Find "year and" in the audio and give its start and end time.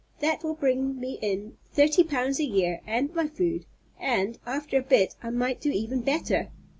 2.43-3.13